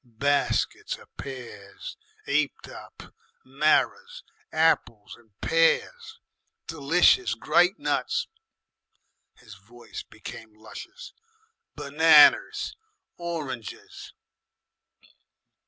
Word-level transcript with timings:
Baskets 0.03 0.97
of 0.97 1.15
pears 1.15 1.95
'eaped 2.27 2.67
up, 2.67 3.13
marrers, 3.45 4.23
apples 4.51 5.15
and 5.15 5.29
pears, 5.41 6.19
d'licious 6.65 7.35
great 7.37 7.77
nuts." 7.77 8.27
His 9.35 9.53
voice 9.53 10.01
became 10.01 10.55
luscious 10.55 11.13
"Benanas, 11.75 12.75
oranges." 13.17 14.15